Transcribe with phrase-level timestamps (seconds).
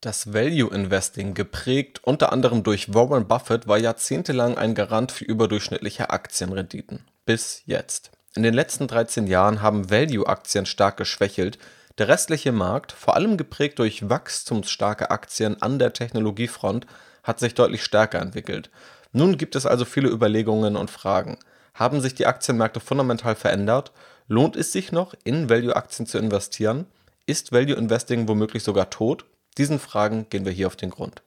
[0.00, 6.08] Das Value Investing, geprägt unter anderem durch Warren Buffett, war jahrzehntelang ein Garant für überdurchschnittliche
[6.08, 7.04] Aktienrenditen.
[7.26, 8.10] Bis jetzt.
[8.34, 11.58] In den letzten 13 Jahren haben Value-Aktien stark geschwächelt.
[11.98, 16.86] Der restliche Markt, vor allem geprägt durch wachstumsstarke Aktien an der Technologiefront,
[17.22, 18.70] hat sich deutlich stärker entwickelt.
[19.12, 21.36] Nun gibt es also viele Überlegungen und Fragen.
[21.74, 23.92] Haben sich die Aktienmärkte fundamental verändert?
[24.28, 26.86] Lohnt es sich noch, in Value-Aktien zu investieren?
[27.26, 29.26] Ist Value Investing womöglich sogar tot?
[29.58, 31.24] Diesen Fragen gehen wir hier auf den Grund.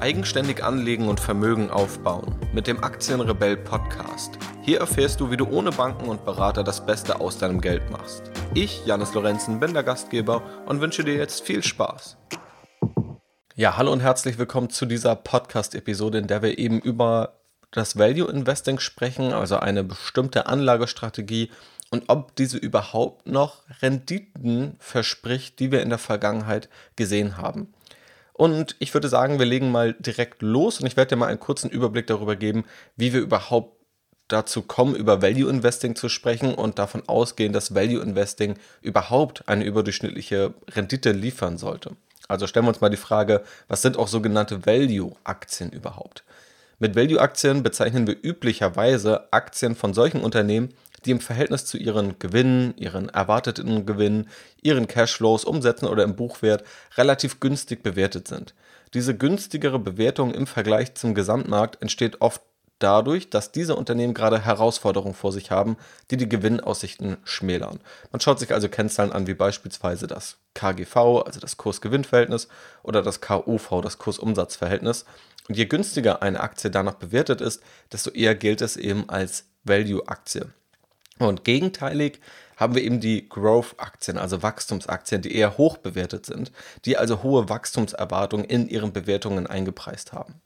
[0.00, 4.36] Eigenständig anlegen und Vermögen aufbauen mit dem Aktienrebell Podcast.
[4.62, 8.24] Hier erfährst du, wie du ohne Banken und Berater das Beste aus deinem Geld machst.
[8.54, 12.16] Ich, Janis Lorenzen, bin der Gastgeber und wünsche dir jetzt viel Spaß.
[13.54, 17.34] Ja, hallo und herzlich willkommen zu dieser Podcast-Episode, in der wir eben über
[17.70, 21.50] das Value Investing sprechen, also eine bestimmte Anlagestrategie
[21.90, 27.72] und ob diese überhaupt noch Renditen verspricht, die wir in der Vergangenheit gesehen haben.
[28.32, 31.40] Und ich würde sagen, wir legen mal direkt los und ich werde dir mal einen
[31.40, 32.64] kurzen Überblick darüber geben,
[32.96, 33.78] wie wir überhaupt
[34.28, 39.64] dazu kommen, über Value Investing zu sprechen und davon ausgehen, dass Value Investing überhaupt eine
[39.64, 41.96] überdurchschnittliche Rendite liefern sollte.
[42.28, 46.24] Also stellen wir uns mal die Frage, was sind auch sogenannte Value-Aktien überhaupt?
[46.78, 52.74] Mit Value-Aktien bezeichnen wir üblicherweise Aktien von solchen Unternehmen, die im Verhältnis zu ihren Gewinnen,
[52.76, 54.28] ihren erwarteten Gewinnen,
[54.62, 56.64] ihren Cashflows, Umsätzen oder im Buchwert
[56.96, 58.54] relativ günstig bewertet sind.
[58.94, 62.42] Diese günstigere Bewertung im Vergleich zum Gesamtmarkt entsteht oft
[62.78, 65.76] dadurch, dass diese Unternehmen gerade Herausforderungen vor sich haben,
[66.10, 67.80] die die Gewinnaussichten schmälern.
[68.12, 72.48] Man schaut sich also Kennzahlen an, wie beispielsweise das KGV, also das Kurs-Gewinn-Verhältnis,
[72.82, 75.04] oder das KUV, das Kurs-Umsatz-Verhältnis.
[75.48, 77.62] Und je günstiger eine Aktie danach bewertet ist,
[77.92, 80.48] desto eher gilt es eben als Value-Aktie.
[81.18, 82.20] Und gegenteilig
[82.56, 86.52] haben wir eben die Growth-Aktien, also Wachstumsaktien, die eher hoch bewertet sind,
[86.84, 90.40] die also hohe Wachstumserwartungen in ihren Bewertungen eingepreist haben.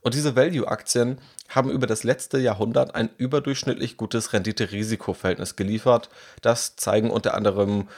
[0.00, 6.08] Und diese Value-Aktien haben über das letzte Jahrhundert ein überdurchschnittlich gutes Rendite-Risiko-Verhältnis geliefert.
[6.40, 7.88] Das zeigen unter anderem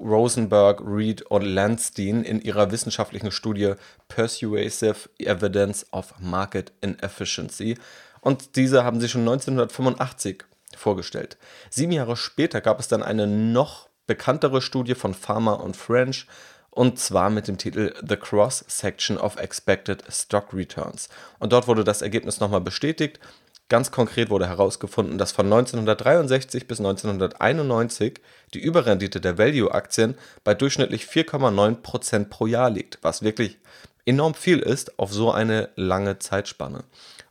[0.00, 3.74] Rosenberg, Reed und Landstein in ihrer wissenschaftlichen Studie
[4.08, 7.78] Persuasive Evidence of Market Inefficiency.
[8.20, 10.44] Und diese haben sie schon 1985
[10.76, 11.36] vorgestellt.
[11.70, 16.26] Sieben Jahre später gab es dann eine noch bekanntere Studie von Farmer und French,
[16.70, 21.08] und zwar mit dem Titel The Cross Section of Expected Stock Returns.
[21.38, 23.20] Und dort wurde das Ergebnis nochmal bestätigt.
[23.68, 28.20] Ganz konkret wurde herausgefunden, dass von 1963 bis 1991
[28.52, 33.58] die Überrendite der Value-Aktien bei durchschnittlich 4,9% pro Jahr liegt, was wirklich
[34.04, 36.84] enorm viel ist auf so eine lange Zeitspanne.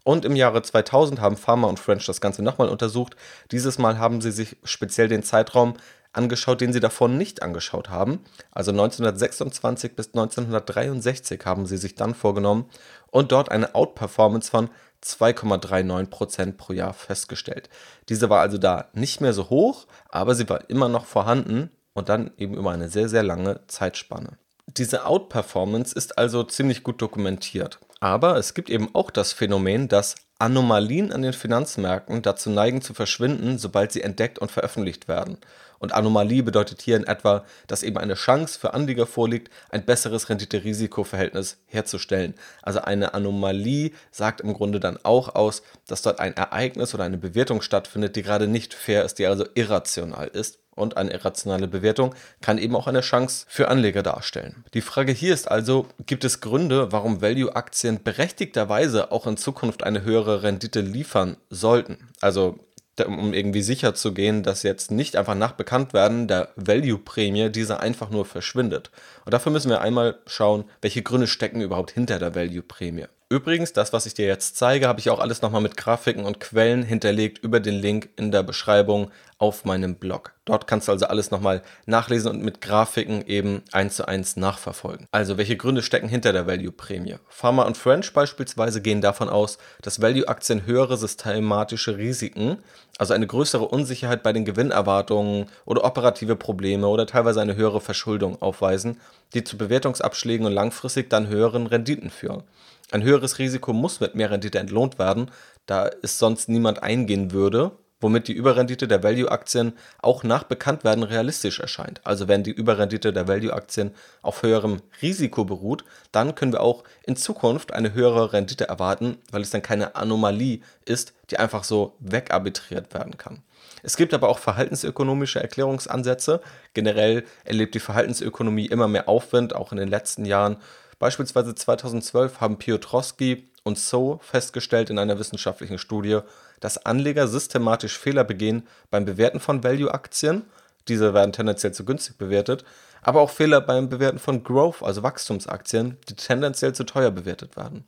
[0.03, 3.15] Und im Jahre 2000 haben Farmer und French das Ganze nochmal untersucht.
[3.51, 5.75] Dieses Mal haben sie sich speziell den Zeitraum
[6.11, 8.19] angeschaut, den sie davor nicht angeschaut haben.
[8.51, 12.69] Also 1926 bis 1963 haben sie sich dann vorgenommen
[13.11, 14.69] und dort eine Outperformance von
[15.03, 17.69] 2,39% pro Jahr festgestellt.
[18.09, 22.09] Diese war also da nicht mehr so hoch, aber sie war immer noch vorhanden und
[22.09, 24.37] dann eben über eine sehr, sehr lange Zeitspanne.
[24.67, 27.79] Diese Outperformance ist also ziemlich gut dokumentiert.
[28.03, 32.93] Aber es gibt eben auch das Phänomen, dass Anomalien an den Finanzmärkten dazu neigen zu
[32.93, 35.37] verschwinden, sobald sie entdeckt und veröffentlicht werden.
[35.83, 40.29] Und Anomalie bedeutet hier in etwa, dass eben eine Chance für Anleger vorliegt, ein besseres
[40.29, 42.35] Rendite-Risiko-Verhältnis herzustellen.
[42.61, 47.17] Also eine Anomalie sagt im Grunde dann auch aus, dass dort ein Ereignis oder eine
[47.17, 52.15] Bewertung stattfindet, die gerade nicht fair ist, die also irrational ist und eine irrationale Bewertung
[52.39, 54.63] kann eben auch eine Chance für Anleger darstellen.
[54.73, 60.03] Die Frage hier ist also, gibt es Gründe, warum Value-Aktien berechtigterweise auch in Zukunft eine
[60.03, 62.09] höhere Rendite liefern sollten?
[62.21, 62.57] Also
[63.01, 68.09] um irgendwie sicher zu gehen, dass jetzt nicht einfach nach Bekanntwerden der Value-Prämie diese einfach
[68.09, 68.91] nur verschwindet.
[69.25, 73.07] Und dafür müssen wir einmal schauen, welche Gründe stecken überhaupt hinter der Value-Prämie.
[73.29, 76.39] Übrigens, das, was ich dir jetzt zeige, habe ich auch alles nochmal mit Grafiken und
[76.39, 80.33] Quellen hinterlegt über den Link in der Beschreibung auf meinem Blog.
[80.45, 85.07] Dort kannst du also alles nochmal nachlesen und mit Grafiken eben eins zu eins nachverfolgen.
[85.11, 87.15] Also, welche Gründe stecken hinter der Value-Prämie?
[87.27, 92.57] Pharma und French beispielsweise gehen davon aus, dass Value-Aktien höhere systematische Risiken,
[92.97, 98.41] also eine größere Unsicherheit bei den Gewinnerwartungen oder operative Probleme oder teilweise eine höhere Verschuldung
[98.41, 98.99] aufweisen,
[99.33, 102.43] die zu Bewertungsabschlägen und langfristig dann höheren Renditen führen.
[102.91, 105.31] Ein höheres Risiko muss mit mehr Rendite entlohnt werden,
[105.65, 107.71] da es sonst niemand eingehen würde,
[108.03, 112.01] womit die Überrendite der Value-Aktien auch nach Bekanntwerden realistisch erscheint.
[112.03, 117.15] Also wenn die Überrendite der Value-Aktien auf höherem Risiko beruht, dann können wir auch in
[117.15, 122.93] Zukunft eine höhere Rendite erwarten, weil es dann keine Anomalie ist, die einfach so wegarbitriert
[122.93, 123.41] werden kann.
[123.81, 126.41] Es gibt aber auch verhaltensökonomische Erklärungsansätze.
[126.73, 130.57] Generell erlebt die Verhaltensökonomie immer mehr Aufwind, auch in den letzten Jahren.
[131.03, 136.19] Beispielsweise 2012 haben Piotrowski und So festgestellt in einer wissenschaftlichen Studie,
[136.61, 140.43] dass Anleger systematisch Fehler begehen beim Bewerten von Value-Aktien.
[140.87, 142.63] Diese werden tendenziell zu günstig bewertet,
[143.01, 147.83] aber auch Fehler beim Bewerten von Growth, also Wachstumsaktien, die tendenziell zu teuer bewertet werden.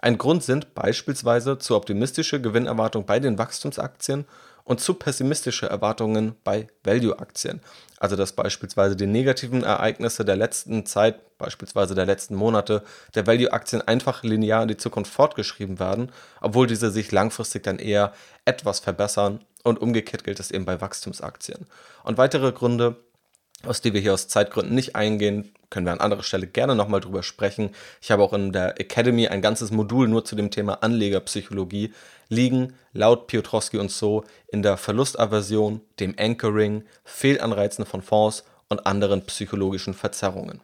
[0.00, 4.26] Ein Grund sind beispielsweise zu optimistische Gewinnerwartung bei den Wachstumsaktien
[4.64, 7.62] und zu pessimistische Erwartungen bei Value-Aktien.
[7.98, 12.82] Also dass beispielsweise die negativen Ereignisse der letzten Zeit, beispielsweise der letzten Monate,
[13.14, 18.12] der Value-Aktien einfach linear in die Zukunft fortgeschrieben werden, obwohl diese sich langfristig dann eher
[18.44, 21.66] etwas verbessern und umgekehrt gilt es eben bei Wachstumsaktien.
[22.04, 22.96] Und weitere Gründe
[23.66, 27.00] aus die wir hier aus Zeitgründen nicht eingehen, können wir an anderer Stelle gerne nochmal
[27.00, 27.70] drüber sprechen.
[28.00, 31.92] Ich habe auch in der Academy ein ganzes Modul nur zu dem Thema Anlegerpsychologie
[32.28, 39.26] liegen, laut Piotrowski und so, in der Verlustaversion, dem Anchoring, Fehlanreizen von Fonds und anderen
[39.26, 40.60] psychologischen Verzerrungen.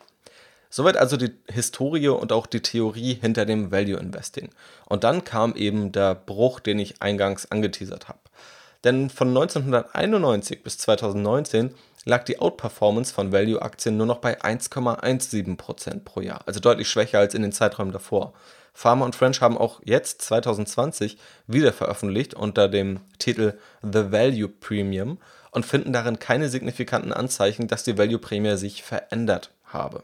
[0.76, 4.48] Soweit also die Historie und auch die Theorie hinter dem Value Investing.
[4.86, 8.18] Und dann kam eben der Bruch, den ich eingangs angeteasert habe.
[8.82, 11.72] Denn von 1991 bis 2019
[12.04, 17.34] lag die Outperformance von Value-Aktien nur noch bei 1,17% pro Jahr, also deutlich schwächer als
[17.34, 18.32] in den Zeiträumen davor.
[18.72, 25.18] Farmer und French haben auch jetzt 2020 wieder veröffentlicht unter dem Titel The Value Premium
[25.52, 30.02] und finden darin keine signifikanten Anzeichen, dass die Value Prämie sich verändert habe.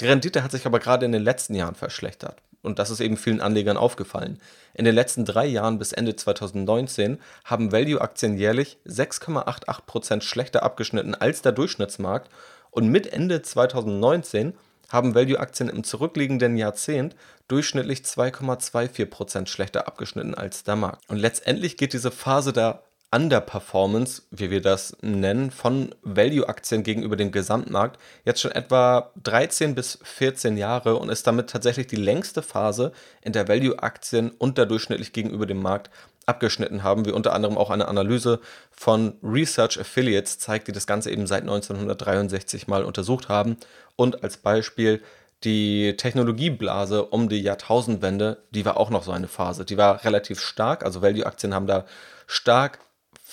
[0.00, 2.42] Die Rendite hat sich aber gerade in den letzten Jahren verschlechtert.
[2.62, 4.40] Und das ist eben vielen Anlegern aufgefallen.
[4.72, 11.42] In den letzten drei Jahren bis Ende 2019 haben Value-Aktien jährlich 6,88% schlechter abgeschnitten als
[11.42, 12.30] der Durchschnittsmarkt
[12.70, 14.54] und mit Ende 2019
[14.88, 17.14] haben Value-Aktien im zurückliegenden Jahrzehnt
[17.48, 21.08] durchschnittlich 2,24% schlechter abgeschnitten als der Markt.
[21.08, 22.82] Und letztendlich geht diese Phase der
[23.14, 30.00] Underperformance, wie wir das nennen, von Value-Aktien gegenüber dem Gesamtmarkt jetzt schon etwa 13 bis
[30.02, 32.90] 14 Jahre und ist damit tatsächlich die längste Phase,
[33.22, 35.90] in der Value-Aktien unterdurchschnittlich gegenüber dem Markt
[36.26, 38.40] abgeschnitten haben, wie unter anderem auch eine Analyse
[38.72, 43.58] von Research Affiliates zeigt, die das Ganze eben seit 1963 mal untersucht haben.
[43.94, 45.02] Und als Beispiel
[45.44, 49.64] die Technologieblase um die Jahrtausendwende, die war auch noch so eine Phase.
[49.64, 51.84] Die war relativ stark, also Value-Aktien haben da
[52.26, 52.80] stark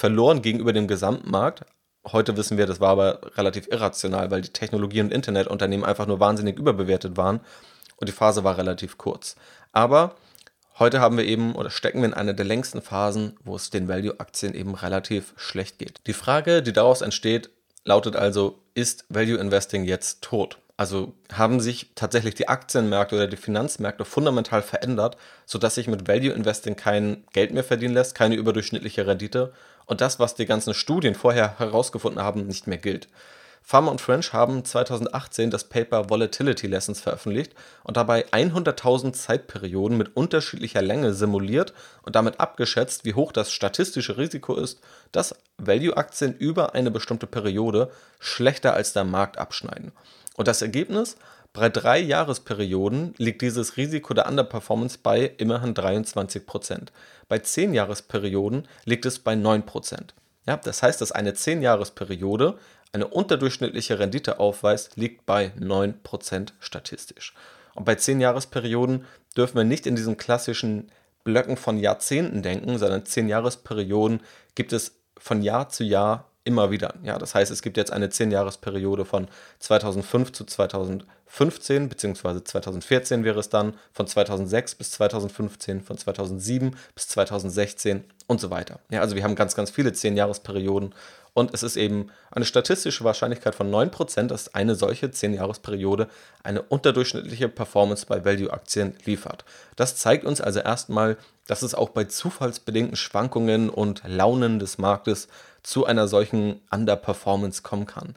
[0.02, 1.64] verloren gegenüber dem Gesamtmarkt.
[2.12, 6.20] Heute wissen wir, das war aber relativ irrational, weil die Technologie- und Internetunternehmen einfach nur
[6.20, 7.40] wahnsinnig überbewertet waren
[7.98, 9.36] und die Phase war relativ kurz.
[9.74, 10.16] Aber
[10.80, 13.88] heute haben wir eben oder stecken wir in einer der längsten Phasen, wo es den
[13.88, 16.02] Value-Aktien eben relativ schlecht geht.
[16.08, 17.52] Die Frage, die daraus entsteht,
[17.86, 20.58] lautet also, ist Value Investing jetzt tot?
[20.78, 26.32] Also haben sich tatsächlich die Aktienmärkte oder die Finanzmärkte fundamental verändert, sodass sich mit Value
[26.32, 29.54] Investing kein Geld mehr verdienen lässt, keine überdurchschnittliche Rendite
[29.86, 33.10] und das, was die ganzen Studien vorher herausgefunden haben, nicht mehr gilt.
[33.64, 37.54] Farmer und French haben 2018 das Paper Volatility Lessons veröffentlicht
[37.84, 44.18] und dabei 100.000 Zeitperioden mit unterschiedlicher Länge simuliert und damit abgeschätzt, wie hoch das statistische
[44.18, 44.80] Risiko ist,
[45.12, 49.92] dass Value-Aktien über eine bestimmte Periode schlechter als der Markt abschneiden.
[50.36, 51.18] Und das Ergebnis?
[51.54, 56.88] Bei drei Jahresperioden liegt dieses Risiko der Underperformance bei immerhin 23%.
[57.28, 60.14] Bei zehn Jahresperioden liegt es bei 9%.
[60.48, 62.58] Ja, das heißt, dass eine 10-Jahresperiode
[62.94, 67.34] eine unterdurchschnittliche Rendite aufweist, liegt bei 9% statistisch.
[67.76, 69.06] Und bei 10-Jahresperioden
[69.36, 70.92] dürfen wir nicht in diesen klassischen
[71.24, 74.22] Blöcken von Jahrzehnten denken, sondern 10-Jahresperioden
[74.56, 76.96] gibt es von Jahr zu Jahr immer wieder.
[77.04, 79.28] Ja, das heißt, es gibt jetzt eine 10-Jahres-Periode von
[79.60, 87.08] 2005 zu 2015, beziehungsweise 2014 wäre es dann, von 2006 bis 2015, von 2007 bis
[87.10, 88.80] 2016 und so weiter.
[88.90, 90.96] Ja, also wir haben ganz, ganz viele 10-Jahres-Perioden
[91.34, 96.08] und es ist eben eine statistische Wahrscheinlichkeit von 9%, dass eine solche 10-Jahres-Periode
[96.44, 99.46] eine unterdurchschnittliche Performance bei Value-Aktien liefert.
[99.76, 101.18] Das zeigt uns also erstmal,
[101.48, 105.30] dass es auch bei zufallsbedingten Schwankungen und Launen des Marktes
[105.64, 108.16] zu einer solchen Underperformance kommen kann.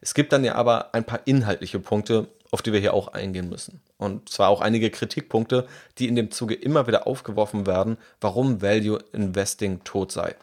[0.00, 3.48] Es gibt dann ja aber ein paar inhaltliche Punkte, auf die wir hier auch eingehen
[3.48, 3.80] müssen.
[3.96, 5.66] Und zwar auch einige Kritikpunkte,
[5.98, 10.34] die in dem Zuge immer wieder aufgeworfen werden, warum Value Investing tot sei.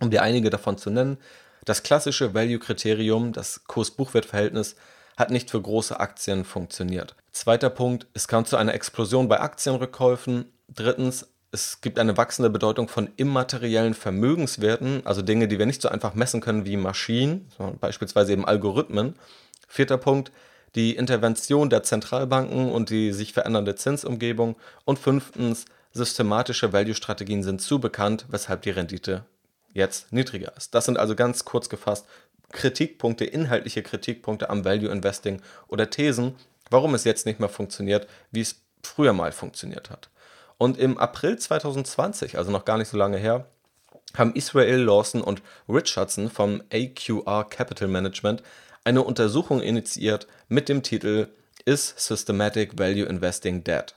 [0.00, 1.18] Um dir einige davon zu nennen,
[1.64, 4.76] das klassische Value-Kriterium, das Kurs-Buchwert-Verhältnis,
[5.16, 7.14] hat nicht für große Aktien funktioniert.
[7.32, 10.52] Zweiter Punkt, es kam zu einer Explosion bei Aktienrückkäufen.
[10.68, 15.88] Drittens, Es gibt eine wachsende Bedeutung von immateriellen Vermögenswerten, also Dinge, die wir nicht so
[15.88, 17.46] einfach messen können wie Maschinen,
[17.80, 19.14] beispielsweise eben Algorithmen.
[19.68, 20.32] Vierter Punkt,
[20.74, 24.56] die Intervention der Zentralbanken und die sich verändernde Zinsumgebung.
[24.84, 29.24] Und fünftens, systematische Value-Strategien sind zu bekannt, weshalb die Rendite
[29.72, 30.74] jetzt niedriger ist.
[30.74, 32.04] Das sind also ganz kurz gefasst
[32.50, 36.34] Kritikpunkte, inhaltliche Kritikpunkte am Value Investing oder Thesen,
[36.68, 40.08] warum es jetzt nicht mehr funktioniert, wie es früher mal funktioniert hat.
[40.58, 43.46] Und im April 2020, also noch gar nicht so lange her,
[44.16, 48.42] haben Israel Lawson und Richardson vom AQR Capital Management
[48.84, 51.28] eine Untersuchung initiiert mit dem Titel
[51.64, 53.94] Is Systematic Value Investing Dead?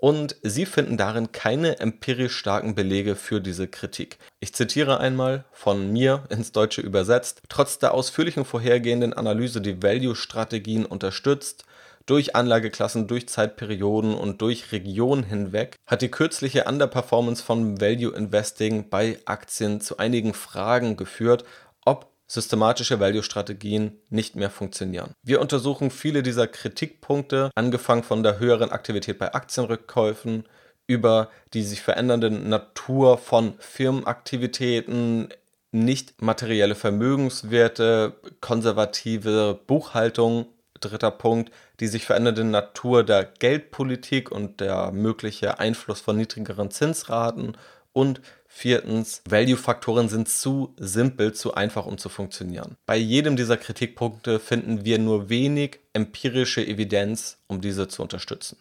[0.00, 4.16] Und sie finden darin keine empirisch starken Belege für diese Kritik.
[4.40, 7.42] Ich zitiere einmal von mir ins Deutsche übersetzt.
[7.50, 11.66] Trotz der ausführlichen vorhergehenden Analyse, die Value-Strategien unterstützt,
[12.10, 18.88] durch Anlageklassen, durch Zeitperioden und durch Regionen hinweg hat die kürzliche Underperformance von Value Investing
[18.90, 21.44] bei Aktien zu einigen Fragen geführt,
[21.84, 25.12] ob systematische Value-Strategien nicht mehr funktionieren.
[25.22, 30.44] Wir untersuchen viele dieser Kritikpunkte, angefangen von der höheren Aktivität bei Aktienrückkäufen
[30.90, 35.28] über die sich verändernde Natur von Firmenaktivitäten,
[35.70, 40.46] nicht materielle Vermögenswerte, konservative Buchhaltung,
[40.80, 47.56] dritter Punkt, die sich verändernde Natur der Geldpolitik und der mögliche Einfluss von niedrigeren Zinsraten
[47.92, 48.20] und
[48.52, 52.76] Viertens, Value-Faktoren sind zu simpel, zu einfach, um zu funktionieren.
[52.84, 58.58] Bei jedem dieser Kritikpunkte finden wir nur wenig empirische Evidenz, um diese zu unterstützen.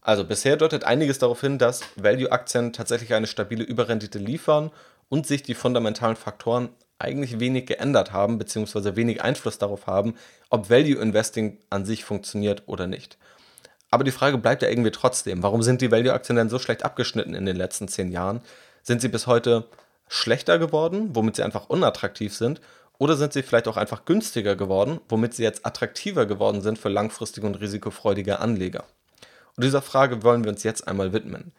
[0.00, 4.70] Also bisher deutet einiges darauf hin, dass Value-Aktien tatsächlich eine stabile Überrendite liefern
[5.10, 6.70] und sich die fundamentalen Faktoren
[7.02, 10.14] eigentlich wenig geändert haben, beziehungsweise wenig Einfluss darauf haben,
[10.50, 13.18] ob Value Investing an sich funktioniert oder nicht.
[13.90, 17.34] Aber die Frage bleibt ja irgendwie trotzdem, warum sind die Value-Aktien denn so schlecht abgeschnitten
[17.34, 18.40] in den letzten zehn Jahren?
[18.82, 19.68] Sind sie bis heute
[20.08, 22.60] schlechter geworden, womit sie einfach unattraktiv sind?
[22.98, 26.88] Oder sind sie vielleicht auch einfach günstiger geworden, womit sie jetzt attraktiver geworden sind für
[26.88, 28.84] langfristige und risikofreudige Anleger?
[29.56, 31.52] Und dieser Frage wollen wir uns jetzt einmal widmen.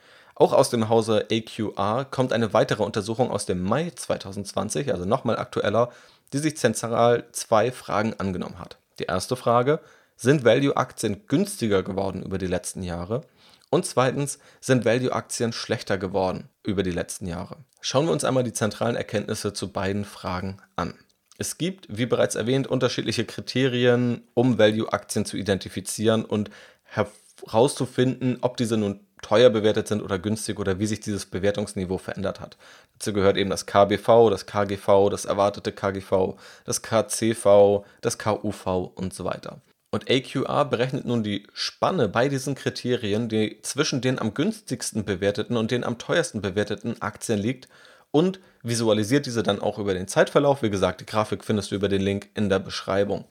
[0.43, 5.38] Auch aus dem Hause AQR kommt eine weitere Untersuchung aus dem Mai 2020, also nochmal
[5.38, 5.89] aktueller,
[6.33, 8.77] die sich zentral zwei Fragen angenommen hat.
[9.00, 9.79] Die erste Frage,
[10.17, 13.21] sind Value-Aktien günstiger geworden über die letzten Jahre?
[13.69, 17.55] Und zweitens sind Value-Aktien schlechter geworden über die letzten Jahre.
[17.79, 20.93] Schauen wir uns einmal die zentralen Erkenntnisse zu beiden Fragen an.
[21.38, 26.50] Es gibt, wie bereits erwähnt, unterschiedliche Kriterien, um Value-Aktien zu identifizieren und
[26.83, 32.39] herauszufinden, ob diese nun teuer bewertet sind oder günstig oder wie sich dieses Bewertungsniveau verändert
[32.39, 32.57] hat.
[32.99, 39.13] Dazu gehört eben das KBV, das KGV, das erwartete KGV, das KCV, das KUV und
[39.13, 39.61] so weiter.
[39.89, 45.55] Und AQR berechnet nun die Spanne bei diesen Kriterien, die zwischen den am günstigsten bewerteten
[45.55, 47.67] und den am teuersten bewerteten Aktien liegt
[48.09, 50.63] und visualisiert diese dann auch über den Zeitverlauf.
[50.63, 53.25] Wie gesagt, die Grafik findest du über den Link in der Beschreibung.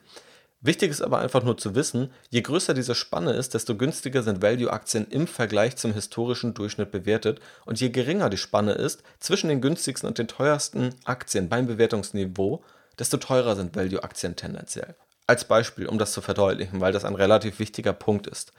[0.64, 4.42] Wichtig ist aber einfach nur zu wissen, je größer diese Spanne ist, desto günstiger sind
[4.42, 9.60] Value-Aktien im Vergleich zum historischen Durchschnitt bewertet und je geringer die Spanne ist zwischen den
[9.60, 12.62] günstigsten und den teuersten Aktien beim Bewertungsniveau,
[12.96, 14.94] desto teurer sind Value-Aktien tendenziell.
[15.26, 18.52] Als Beispiel, um das zu verdeutlichen, weil das ein relativ wichtiger Punkt ist.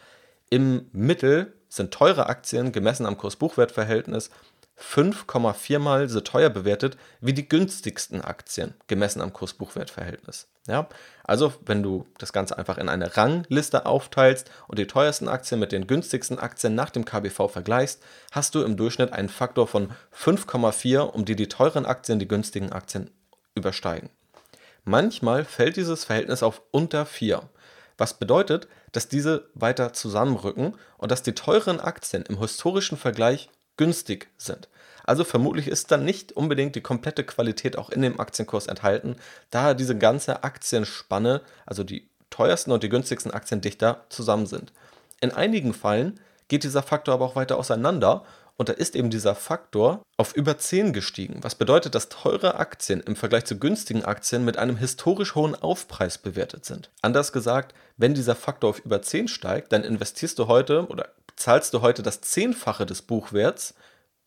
[0.50, 4.30] Im Mittel sind teure Aktien gemessen am Kurs-Buchwert-Verhältnis
[4.78, 10.48] 5,4 mal so teuer bewertet wie die günstigsten Aktien gemessen am Kurs-Buchwert-Verhältnis.
[10.68, 10.88] Ja?
[11.24, 15.72] Also, wenn du das Ganze einfach in eine Rangliste aufteilst und die teuersten Aktien mit
[15.72, 18.02] den günstigsten Aktien nach dem KBV vergleichst,
[18.32, 22.72] hast du im Durchschnitt einen Faktor von 5,4, um die die teuren Aktien die günstigen
[22.72, 23.10] Aktien
[23.56, 24.10] übersteigen.
[24.86, 27.42] Manchmal fällt dieses Verhältnis auf unter 4,
[27.98, 34.30] was bedeutet, dass diese weiter zusammenrücken und dass die teuren Aktien im historischen Vergleich günstig
[34.38, 34.68] sind.
[35.04, 39.16] Also vermutlich ist dann nicht unbedingt die komplette Qualität auch in dem Aktienkurs enthalten,
[39.50, 44.74] da diese ganze Aktienspanne, also die teuersten und die günstigsten Aktien dichter zusammen sind.
[45.22, 49.36] In einigen Fällen geht dieser Faktor aber auch weiter auseinander und da ist eben dieser
[49.36, 54.46] Faktor auf über 10 gestiegen, was bedeutet, dass teure Aktien im Vergleich zu günstigen Aktien
[54.46, 56.92] mit einem historisch hohen Aufpreis bewertet sind.
[57.02, 61.74] Anders gesagt, wenn dieser Faktor auf über 10 steigt, dann investierst du heute oder zahlst
[61.74, 63.74] du heute das Zehnfache des Buchwerts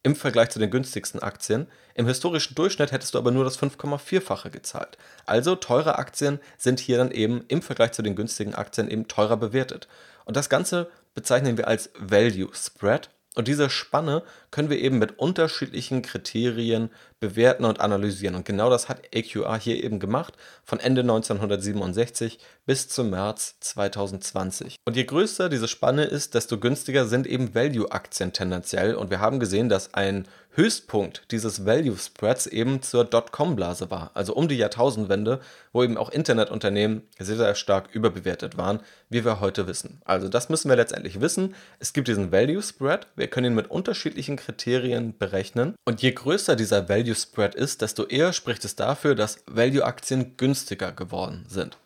[0.06, 1.66] im Vergleich zu den günstigsten Aktien.
[1.96, 4.96] Im historischen Durchschnitt hättest du aber nur das 5,4-fache gezahlt.
[5.26, 9.36] Also teure Aktien sind hier dann eben im Vergleich zu den günstigen Aktien eben teurer
[9.36, 9.88] bewertet.
[10.24, 15.18] Und das Ganze bezeichnen wir als Value Spread und diese Spanne können wir eben mit
[15.18, 16.90] unterschiedlichen Kriterien
[17.20, 18.34] bewerten und analysieren.
[18.34, 24.76] Und genau das hat AQR hier eben gemacht, von Ende 1967 bis zum März 2020.
[24.86, 28.94] Und je größer diese Spanne ist, desto günstiger sind eben Value-Aktien tendenziell.
[28.94, 34.34] Und wir haben gesehen, dass ein Höchstpunkt dieses Value Spreads eben zur Dotcom-Blase war, also
[34.34, 35.40] um die Jahrtausendwende,
[35.74, 40.00] wo eben auch Internetunternehmen sehr, sehr stark überbewertet waren, wie wir heute wissen.
[40.06, 41.54] Also das müssen wir letztendlich wissen.
[41.78, 46.56] Es gibt diesen Value Spread, wir können ihn mit unterschiedlichen Kriterien berechnen und je größer
[46.56, 51.76] dieser Value Spread ist, desto eher spricht es dafür, dass Value-Aktien günstiger geworden sind.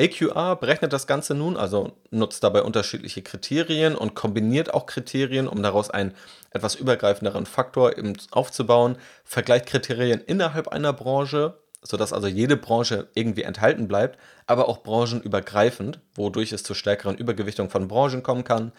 [0.00, 5.62] AQR berechnet das Ganze nun, also nutzt dabei unterschiedliche Kriterien und kombiniert auch Kriterien, um
[5.62, 6.14] daraus einen
[6.50, 13.42] etwas übergreifenderen Faktor eben aufzubauen, vergleicht Kriterien innerhalb einer Branche, sodass also jede Branche irgendwie
[13.42, 18.72] enthalten bleibt, aber auch branchenübergreifend, wodurch es zu stärkeren Übergewichtung von Branchen kommen kann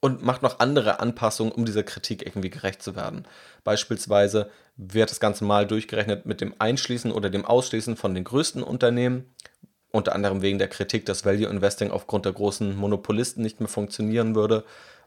[0.00, 3.26] und macht noch andere Anpassungen, um dieser Kritik irgendwie gerecht zu werden.
[3.64, 8.62] Beispielsweise wird das Ganze mal durchgerechnet mit dem Einschließen oder dem Ausschließen von den größten
[8.62, 9.34] Unternehmen,
[9.94, 14.34] unter anderem wegen der Kritik, dass Value Investing aufgrund der großen Monopolisten nicht mehr funktionieren
[14.34, 14.64] würde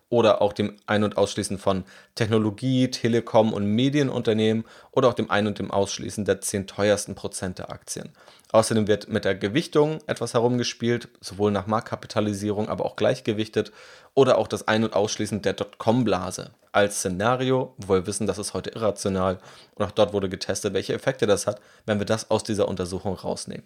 [0.10, 1.84] oder auch dem Ein- und Ausschließen von
[2.16, 7.60] Technologie, Telekom und Medienunternehmen oder auch dem Ein- und dem Ausschließen der zehn teuersten Prozent
[7.60, 8.14] der Aktien.
[8.54, 13.74] Außerdem wird mit der Gewichtung etwas herumgespielt, sowohl nach Marktkapitalisierung, aber auch gleichgewichtet
[14.14, 18.54] oder auch das Ein- und Ausschließen der Dotcom-Blase als Szenario, wo wir wissen, das ist
[18.54, 19.40] heute irrational
[19.76, 23.16] und auch dort wurde getestet, welche Effekte das hat, wenn wir das aus dieser Untersuchung
[23.16, 23.64] rausnehmen.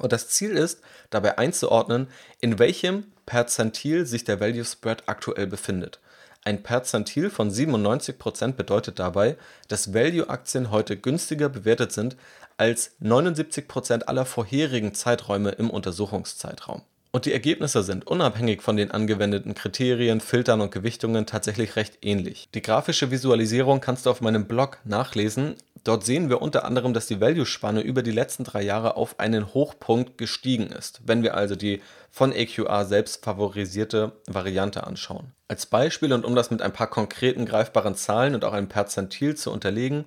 [0.00, 0.80] Und das Ziel ist,
[1.10, 2.08] dabei einzuordnen,
[2.40, 6.00] in welchem Perzentil sich der Value Spread aktuell befindet.
[6.42, 9.36] Ein Perzentil von 97% bedeutet dabei,
[9.68, 12.16] dass Value-Aktien heute günstiger bewertet sind
[12.56, 16.82] als 79% aller vorherigen Zeiträume im Untersuchungszeitraum.
[17.12, 22.48] Und die Ergebnisse sind unabhängig von den angewendeten Kriterien, Filtern und Gewichtungen tatsächlich recht ähnlich.
[22.54, 25.56] Die grafische Visualisierung kannst du auf meinem Blog nachlesen.
[25.84, 29.54] Dort sehen wir unter anderem, dass die Value-Spanne über die letzten drei Jahre auf einen
[29.54, 35.32] Hochpunkt gestiegen ist, wenn wir also die von AQR selbst favorisierte Variante anschauen.
[35.48, 39.36] Als Beispiel und um das mit ein paar konkreten greifbaren Zahlen und auch einem Perzentil
[39.36, 40.04] zu unterlegen,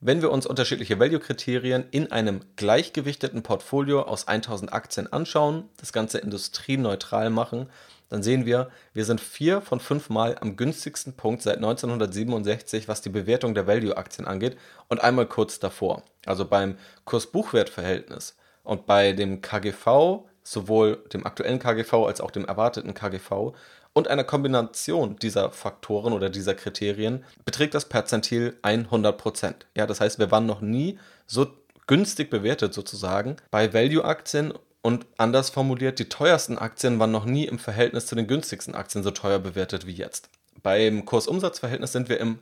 [0.00, 6.18] wenn wir uns unterschiedliche Value-Kriterien in einem gleichgewichteten Portfolio aus 1000 Aktien anschauen, das Ganze
[6.18, 7.70] industrieneutral machen,
[8.08, 13.02] dann sehen wir, wir sind vier von fünf Mal am günstigsten Punkt seit 1967, was
[13.02, 14.56] die Bewertung der Value-Aktien angeht
[14.88, 16.02] und einmal kurz davor.
[16.24, 22.94] Also beim Kurs-Buchwert-Verhältnis und bei dem KGV, sowohl dem aktuellen KGV als auch dem erwarteten
[22.94, 23.54] KGV
[23.92, 29.54] und einer Kombination dieser Faktoren oder dieser Kriterien beträgt das Perzentil 100%.
[29.74, 31.46] Ja, das heißt, wir waren noch nie so
[31.86, 34.52] günstig bewertet sozusagen bei Value-Aktien
[34.86, 39.02] und anders formuliert, die teuersten Aktien waren noch nie im Verhältnis zu den günstigsten Aktien
[39.02, 40.30] so teuer bewertet wie jetzt.
[40.62, 42.38] Beim Kursumsatzverhältnis sind wir im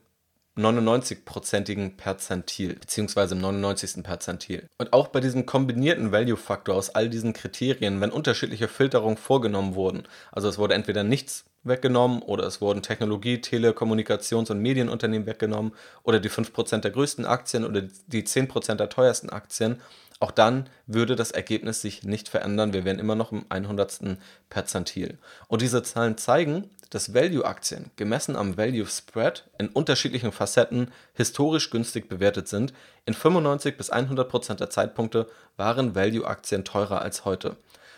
[0.56, 4.02] 99-prozentigen Perzentil, beziehungsweise im 99.
[4.02, 4.66] Perzentil.
[4.78, 10.04] Und auch bei diesem kombinierten Value-Faktor aus all diesen Kriterien, wenn unterschiedliche Filterungen vorgenommen wurden,
[10.30, 16.20] also es wurde entweder nichts weggenommen oder es wurden Technologie-, Telekommunikations- und Medienunternehmen weggenommen oder
[16.20, 19.80] die 5% der größten Aktien oder die 10% der teuersten Aktien,
[20.20, 22.72] auch dann würde das Ergebnis sich nicht verändern.
[22.72, 24.18] Wir wären immer noch im 100.
[24.48, 25.18] Perzentil.
[25.48, 32.09] Und diese Zahlen zeigen, dass Value-Aktien gemessen am Value Spread in unterschiedlichen Facetten historisch günstig
[32.09, 32.73] bewertet sind.
[33.07, 37.57] In 95 bis 100 Prozent der Zeitpunkte waren Value-Aktien teurer als heute.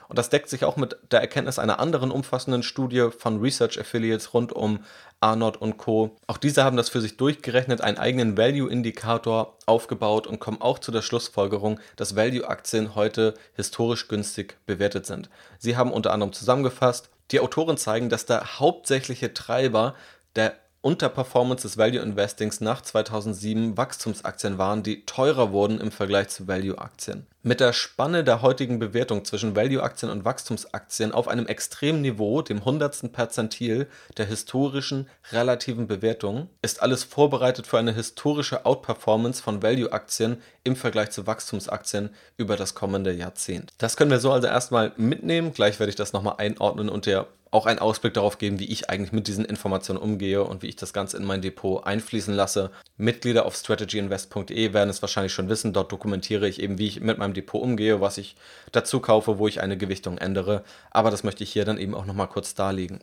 [0.09, 4.35] Und das deckt sich auch mit der Erkenntnis einer anderen umfassenden Studie von Research Affiliates
[4.35, 4.81] rund um
[5.20, 6.16] Arnott und Co.
[6.27, 10.92] Auch diese haben das für sich durchgerechnet, einen eigenen Value-Indikator aufgebaut und kommen auch zu
[10.92, 15.29] der Schlussfolgerung, dass Value-Aktien heute historisch günstig bewertet sind.
[15.59, 19.94] Sie haben unter anderem zusammengefasst, die Autoren zeigen, dass der hauptsächliche Treiber
[20.36, 26.46] der Unterperformance des Value Investings nach 2007 Wachstumsaktien waren, die teurer wurden im Vergleich zu
[26.46, 27.26] Value-Aktien.
[27.46, 32.59] Mit der Spanne der heutigen Bewertung zwischen Value-Aktien und Wachstumsaktien auf einem extremen Niveau, dem
[32.59, 33.12] 100.
[33.12, 40.74] Perzentil der historischen relativen Bewertung, ist alles vorbereitet für eine historische Outperformance von Value-Aktien im
[40.74, 43.72] Vergleich zu Wachstumsaktien über das kommende Jahrzehnt.
[43.78, 45.52] Das können wir so also erstmal mitnehmen.
[45.52, 48.90] Gleich werde ich das nochmal einordnen und der auch einen Ausblick darauf geben, wie ich
[48.90, 52.70] eigentlich mit diesen Informationen umgehe und wie ich das Ganze in mein Depot einfließen lasse.
[52.96, 55.72] Mitglieder auf strategyinvest.de werden es wahrscheinlich schon wissen.
[55.72, 58.37] Dort dokumentiere ich eben, wie ich mit meinem Depot umgehe, was ich
[58.72, 60.64] dazu kaufe, wo ich eine Gewichtung ändere.
[60.90, 63.01] Aber das möchte ich hier dann eben auch nochmal kurz darlegen.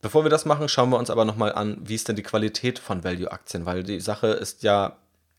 [0.00, 2.80] Bevor wir das machen, schauen wir uns aber nochmal an, wie ist denn die Qualität
[2.80, 4.96] von Value-Aktien, weil die Sache ist ja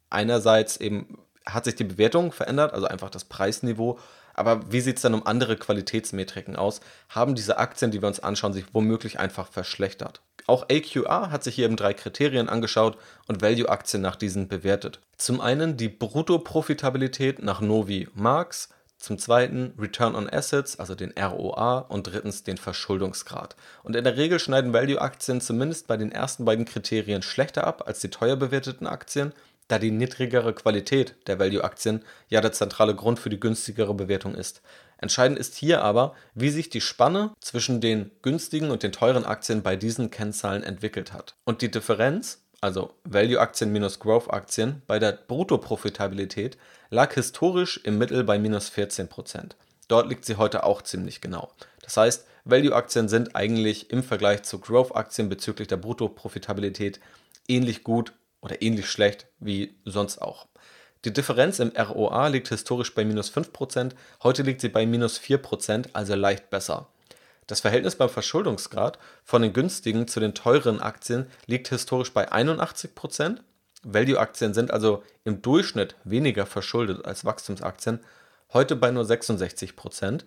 [0.10, 4.00] einerseits eben, hat sich die Bewertung verändert, also einfach das Preisniveau,
[4.34, 6.82] Aber wie sieht es dann um andere Qualitätsmetriken aus?
[7.10, 10.22] Haben diese Aktien, die wir uns anschauen, sich womöglich einfach verschlechtert?
[10.48, 15.00] Auch AQR hat sich hier eben drei Kriterien angeschaut und Value-Aktien nach diesen bewertet.
[15.18, 21.80] Zum einen die Bruttoprofitabilität nach Novi Marx, zum zweiten Return on Assets, also den ROA
[21.80, 23.58] und drittens den Verschuldungsgrad.
[23.84, 28.00] Und in der Regel schneiden Value-Aktien zumindest bei den ersten beiden Kriterien schlechter ab als
[28.00, 29.34] die teuer bewerteten Aktien,
[29.74, 34.62] da die niedrigere Qualität der Value-Aktien ja der zentrale Grund für die günstigere Bewertung ist.
[35.00, 39.64] Entscheidend ist hier aber, wie sich die Spanne zwischen den günstigen und den teuren Aktien
[39.64, 41.34] bei diesen Kennzahlen entwickelt hat.
[41.44, 46.58] Und die Differenz also Value-Aktien minus Growth-Aktien, bei der Bruttoprofitabilität
[46.92, 49.56] lag historisch im Mittel bei minus 14%.
[49.90, 51.52] Dort liegt sie heute auch ziemlich genau.
[51.82, 57.02] Das heißt, Value-Aktien sind eigentlich im Vergleich zu Growth-Aktien bezüglich der Bruttoprofitabilität
[57.50, 60.48] ähnlich gut oder ähnlich schlecht wie sonst auch.
[61.06, 65.88] Die Differenz im ROA liegt historisch bei minus 5%, heute liegt sie bei minus 4%,
[65.94, 66.88] also leicht besser.
[67.48, 73.40] Das Verhältnis beim Verschuldungsgrad von den günstigen zu den teuren Aktien liegt historisch bei 81%.
[73.84, 78.00] Value-Aktien sind also im Durchschnitt weniger verschuldet als Wachstumsaktien,
[78.54, 80.22] heute bei nur 66%.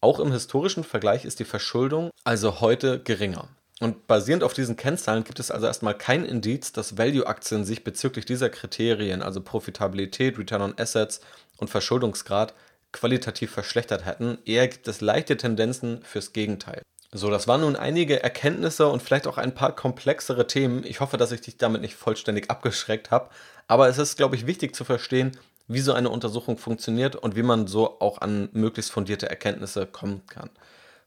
[0.00, 3.48] Auch im historischen Vergleich ist die Verschuldung also heute geringer.
[3.80, 8.26] Und basierend auf diesen Kennzahlen gibt es also erstmal kein Indiz, dass Value-Aktien sich bezüglich
[8.26, 11.22] dieser Kriterien, also Profitabilität, Return on Assets
[11.56, 12.54] und Verschuldungsgrad,
[12.92, 14.38] qualitativ verschlechtert hätten.
[14.44, 16.82] Eher gibt es leichte Tendenzen fürs Gegenteil.
[17.12, 20.84] So, das waren nun einige Erkenntnisse und vielleicht auch ein paar komplexere Themen.
[20.84, 23.30] Ich hoffe, dass ich dich damit nicht vollständig abgeschreckt habe.
[23.66, 25.36] Aber es ist, glaube ich, wichtig zu verstehen,
[25.68, 30.22] wie so eine Untersuchung funktioniert und wie man so auch an möglichst fundierte Erkenntnisse kommen
[30.26, 30.50] kann.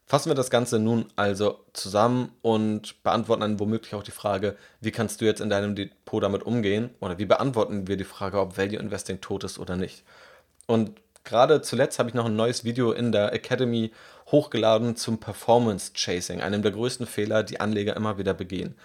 [0.06, 4.90] Fassen wir das Ganze nun also zusammen und beantworten dann womöglich auch die Frage, wie
[4.90, 8.58] kannst du jetzt in deinem Depot damit umgehen oder wie beantworten wir die Frage, ob
[8.58, 10.04] Value Investing tot ist oder nicht.
[10.66, 13.92] Und Gerade zuletzt habe ich noch ein neues Video in der Academy
[14.30, 18.76] hochgeladen zum Performance Chasing, einem der größten Fehler, die Anleger immer wieder begehen.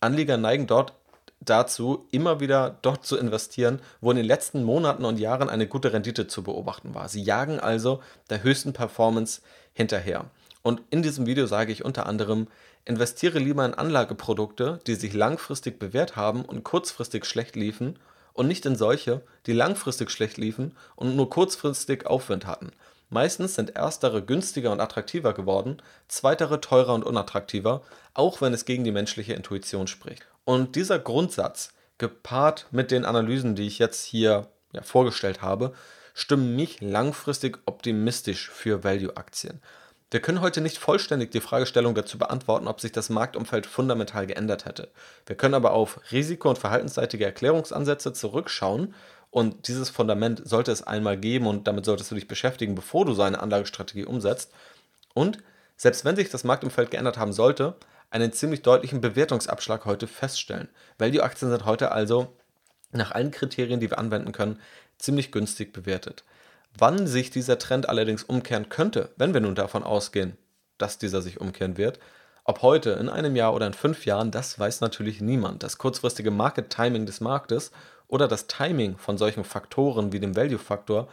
[0.00, 0.92] Anleger neigen dort
[1.40, 5.92] dazu, immer wieder dort zu investieren, wo in den letzten Monaten und Jahren eine gute
[5.92, 7.08] Rendite zu beobachten war.
[7.08, 9.40] Sie jagen also der höchsten Performance
[9.72, 10.26] hinterher.
[10.68, 12.46] Und in diesem Video sage ich unter anderem,
[12.84, 17.98] investiere lieber in Anlageprodukte, die sich langfristig bewährt haben und kurzfristig schlecht liefen
[18.34, 22.70] und nicht in solche, die langfristig schlecht liefen und nur kurzfristig Aufwind hatten.
[23.08, 27.80] Meistens sind erstere günstiger und attraktiver geworden, zweitere teurer und unattraktiver,
[28.12, 30.26] auch wenn es gegen die menschliche Intuition spricht.
[30.44, 35.72] Und dieser Grundsatz, gepaart mit den Analysen, die ich jetzt hier ja, vorgestellt habe,
[36.12, 39.62] stimmen mich langfristig optimistisch für Value-Aktien.
[40.10, 44.64] Wir können heute nicht vollständig die Fragestellung dazu beantworten, ob sich das Marktumfeld fundamental geändert
[44.64, 44.88] hätte.
[45.26, 48.94] Wir können aber auf risiko- und verhaltensseitige Erklärungsansätze zurückschauen
[49.30, 53.12] und dieses Fundament sollte es einmal geben und damit solltest du dich beschäftigen, bevor du
[53.12, 54.52] so eine Anlagestrategie umsetzt.
[55.12, 55.38] Und
[55.76, 57.76] selbst wenn sich das Marktumfeld geändert haben sollte,
[58.10, 60.68] einen ziemlich deutlichen Bewertungsabschlag heute feststellen.
[60.96, 62.34] Value-Aktien sind heute also
[62.92, 64.60] nach allen Kriterien, die wir anwenden können,
[64.96, 66.24] ziemlich günstig bewertet.
[66.80, 70.36] Wann sich dieser Trend allerdings umkehren könnte, wenn wir nun davon ausgehen,
[70.78, 71.98] dass dieser sich umkehren wird,
[72.44, 75.64] ob heute, in einem Jahr oder in fünf Jahren, das weiß natürlich niemand.
[75.64, 77.72] Das kurzfristige Market Timing des Marktes
[78.06, 81.08] oder das Timing von solchen Faktoren wie dem Value-Faktor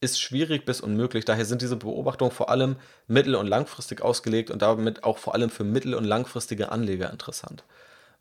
[0.00, 1.24] ist schwierig bis unmöglich.
[1.24, 2.74] Daher sind diese Beobachtungen vor allem
[3.06, 7.62] mittel- und langfristig ausgelegt und damit auch vor allem für mittel- und langfristige Anleger interessant.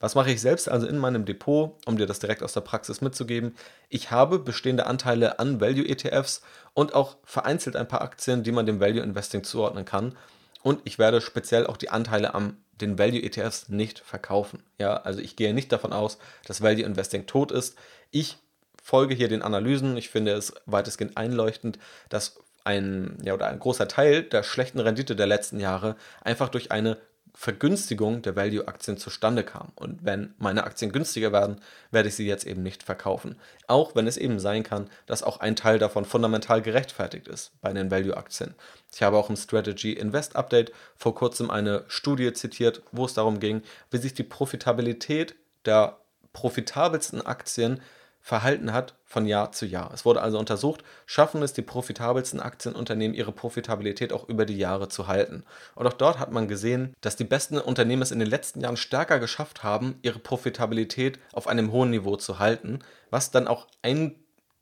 [0.03, 2.99] Was mache ich selbst also in meinem Depot, um dir das direkt aus der Praxis
[2.99, 3.55] mitzugeben?
[3.87, 6.41] Ich habe bestehende Anteile an Value-ETFs
[6.73, 10.17] und auch vereinzelt ein paar Aktien, die man dem Value Investing zuordnen kann.
[10.61, 14.61] Und ich werde speziell auch die Anteile am den Value ETFs nicht verkaufen.
[14.77, 17.77] Ja, also ich gehe nicht davon aus, dass Value Investing tot ist.
[18.11, 18.39] Ich
[18.83, 19.95] folge hier den Analysen.
[19.95, 25.15] Ich finde es weitestgehend einleuchtend, dass ein, ja, oder ein großer Teil der schlechten Rendite
[25.15, 26.97] der letzten Jahre einfach durch eine
[27.35, 29.71] Vergünstigung der Value-Aktien zustande kam.
[29.75, 31.59] Und wenn meine Aktien günstiger werden,
[31.89, 33.37] werde ich sie jetzt eben nicht verkaufen.
[33.67, 37.73] Auch wenn es eben sein kann, dass auch ein Teil davon fundamental gerechtfertigt ist bei
[37.73, 38.53] den Value-Aktien.
[38.93, 43.39] Ich habe auch im Strategy Invest Update vor kurzem eine Studie zitiert, wo es darum
[43.39, 45.97] ging, wie sich die Profitabilität der
[46.33, 47.81] profitabelsten Aktien
[48.23, 49.91] verhalten hat von Jahr zu Jahr.
[49.93, 54.87] Es wurde also untersucht, schaffen es die profitabelsten Aktienunternehmen, ihre Profitabilität auch über die Jahre
[54.87, 55.43] zu halten.
[55.75, 58.77] Und auch dort hat man gesehen, dass die besten Unternehmen es in den letzten Jahren
[58.77, 64.15] stärker geschafft haben, ihre Profitabilität auf einem hohen Niveau zu halten, was dann auch ein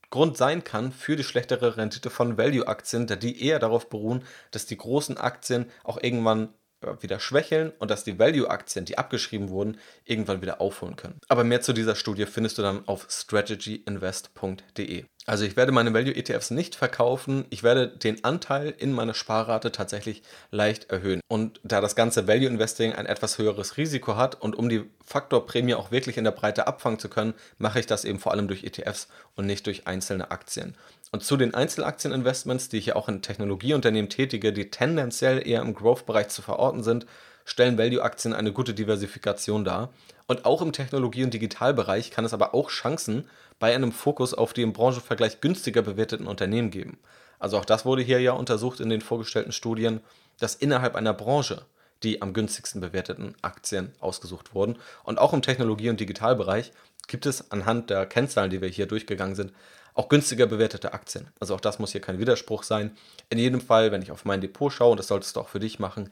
[0.10, 4.66] Grund sein kann für die schlechtere Rendite von Value-Aktien, da die eher darauf beruhen, dass
[4.66, 6.50] die großen Aktien auch irgendwann
[7.00, 11.20] wieder schwächeln und dass die Value-Aktien, die abgeschrieben wurden, irgendwann wieder aufholen können.
[11.28, 15.06] Aber mehr zu dieser Studie findest du dann auf strategyinvest.de.
[15.28, 20.24] Also ich werde meine Value-ETFs nicht verkaufen, ich werde den Anteil in meiner Sparrate tatsächlich
[20.50, 21.22] leicht erhöhen.
[21.28, 25.92] Und da das ganze Value-Investing ein etwas höheres Risiko hat und um die Faktorprämie auch
[25.92, 29.10] wirklich in der Breite abfangen zu können, mache ich das eben vor allem durch ETFs
[29.36, 30.76] und nicht durch einzelne Aktien.
[31.14, 35.74] Und zu den Einzelaktieninvestments, die ich ja auch in Technologieunternehmen tätige, die tendenziell eher im
[35.74, 37.06] Growth-Bereich zu verorten sind,
[37.44, 39.92] stellen Value-Aktien eine gute Diversifikation dar.
[40.28, 44.54] Und auch im Technologie- und Digitalbereich kann es aber auch Chancen bei einem Fokus auf
[44.54, 46.98] die im Branchenvergleich günstiger bewerteten Unternehmen geben.
[47.40, 50.00] Also auch das wurde hier ja untersucht in den vorgestellten Studien,
[50.40, 51.66] dass innerhalb einer Branche
[52.04, 54.78] die am günstigsten bewerteten Aktien ausgesucht wurden.
[55.04, 56.72] Und auch im Technologie- und Digitalbereich
[57.08, 59.54] gibt es anhand der Kennzahlen, die wir hier durchgegangen sind,
[59.94, 61.28] auch günstiger bewertete Aktien.
[61.40, 62.96] Also auch das muss hier kein Widerspruch sein.
[63.30, 65.60] In jedem Fall, wenn ich auf mein Depot schaue, und das solltest du auch für
[65.60, 66.10] dich machen,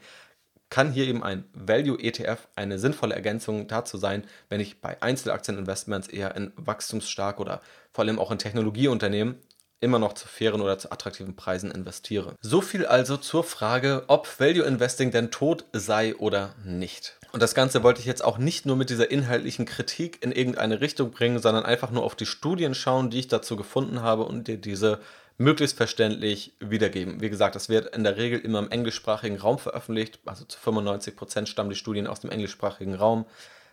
[0.70, 6.36] kann hier eben ein Value-ETF eine sinnvolle Ergänzung dazu sein, wenn ich bei Einzelaktieninvestments eher
[6.36, 7.60] in wachstumsstark oder
[7.92, 9.36] vor allem auch in Technologieunternehmen
[9.80, 12.36] immer noch zu fairen oder zu attraktiven Preisen investiere.
[12.40, 17.18] So viel also zur Frage, ob Value Investing denn tot sei oder nicht.
[17.32, 20.80] Und das Ganze wollte ich jetzt auch nicht nur mit dieser inhaltlichen Kritik in irgendeine
[20.80, 24.48] Richtung bringen, sondern einfach nur auf die Studien schauen, die ich dazu gefunden habe und
[24.48, 25.00] dir diese
[25.38, 27.20] möglichst verständlich wiedergeben.
[27.20, 31.16] Wie gesagt, das wird in der Regel immer im englischsprachigen Raum veröffentlicht, also zu 95
[31.16, 33.24] Prozent stammen die Studien aus dem englischsprachigen Raum,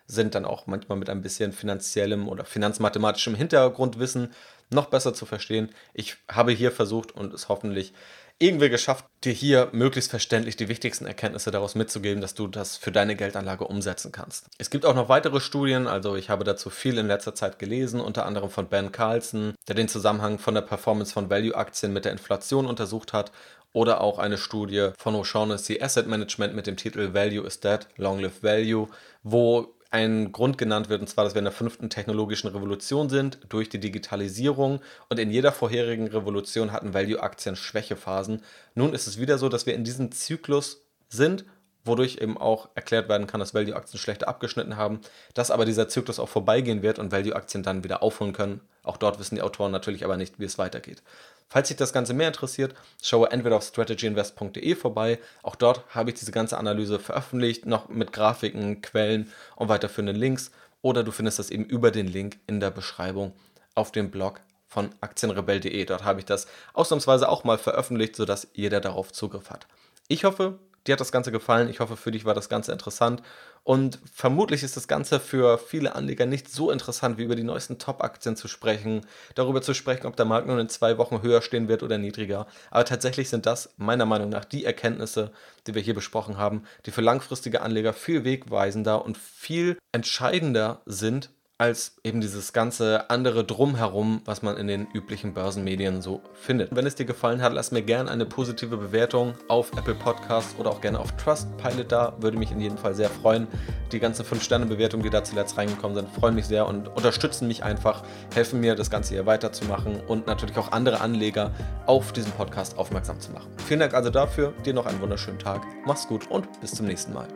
[0.05, 4.31] sind dann auch manchmal mit ein bisschen finanziellem oder finanzmathematischem Hintergrundwissen
[4.69, 5.69] noch besser zu verstehen.
[5.93, 7.93] Ich habe hier versucht und es hoffentlich
[8.39, 12.91] irgendwie geschafft, dir hier möglichst verständlich die wichtigsten Erkenntnisse daraus mitzugeben, dass du das für
[12.91, 14.47] deine Geldanlage umsetzen kannst.
[14.59, 17.99] Es gibt auch noch weitere Studien, also ich habe dazu viel in letzter Zeit gelesen,
[17.99, 22.11] unter anderem von Ben Carlson, der den Zusammenhang von der Performance von Value-Aktien mit der
[22.11, 23.31] Inflation untersucht hat
[23.73, 28.19] oder auch eine Studie von O'Shaughnessy Asset Management mit dem Titel Value is Dead, Long
[28.19, 28.87] Live Value,
[29.23, 33.39] wo ein Grund genannt wird, und zwar, dass wir in der fünften technologischen Revolution sind
[33.49, 38.41] durch die Digitalisierung und in jeder vorherigen Revolution hatten Value-Aktien Schwächephasen.
[38.75, 41.45] Nun ist es wieder so, dass wir in diesem Zyklus sind,
[41.85, 44.99] wodurch eben auch erklärt werden kann, dass Value-Aktien schlechter abgeschnitten haben,
[45.33, 48.61] dass aber dieser Zyklus auch vorbeigehen wird und Value-Aktien dann wieder aufholen können.
[48.83, 51.01] Auch dort wissen die Autoren natürlich aber nicht, wie es weitergeht.
[51.49, 55.19] Falls dich das Ganze mehr interessiert, schaue entweder auf strategyinvest.de vorbei.
[55.43, 60.51] Auch dort habe ich diese ganze Analyse veröffentlicht, noch mit Grafiken, Quellen und weiterführenden Links.
[60.81, 63.33] Oder du findest das eben über den Link in der Beschreibung
[63.75, 65.85] auf dem Blog von aktienrebell.de.
[65.85, 69.67] Dort habe ich das ausnahmsweise auch mal veröffentlicht, sodass jeder darauf Zugriff hat.
[70.09, 71.69] Ich hoffe, dir hat das Ganze gefallen.
[71.69, 73.21] Ich hoffe, für dich war das Ganze interessant.
[73.63, 77.77] Und vermutlich ist das Ganze für viele Anleger nicht so interessant, wie über die neuesten
[77.77, 81.67] Top-Aktien zu sprechen, darüber zu sprechen, ob der Markt nun in zwei Wochen höher stehen
[81.67, 82.47] wird oder niedriger.
[82.71, 85.31] Aber tatsächlich sind das meiner Meinung nach die Erkenntnisse,
[85.67, 91.29] die wir hier besprochen haben, die für langfristige Anleger viel wegweisender und viel entscheidender sind
[91.57, 96.75] als eben dieses ganze andere Drumherum, was man in den üblichen Börsenmedien so findet.
[96.75, 100.69] Wenn es dir gefallen hat, lass mir gerne eine positive Bewertung auf Apple Podcasts oder
[100.69, 102.13] auch gerne auf Trustpilot da.
[102.19, 103.47] Würde mich in jedem Fall sehr freuen.
[103.91, 108.03] Die ganzen 5-Sterne-Bewertungen, die da zuletzt reingekommen sind, freuen mich sehr und unterstützen mich einfach,
[108.35, 111.51] helfen mir, das Ganze hier weiterzumachen und natürlich auch andere Anleger
[111.87, 113.49] auf diesen Podcast aufmerksam zu machen.
[113.65, 114.53] Vielen Dank also dafür.
[114.65, 115.65] Dir noch einen wunderschönen Tag.
[115.85, 117.27] Mach's gut und bis zum nächsten Mal.